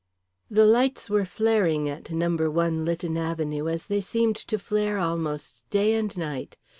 [0.49, 2.35] The lights were flaring at No.
[2.49, 6.57] 1 Lytton Avenue, as they seemed to flare almost day and night.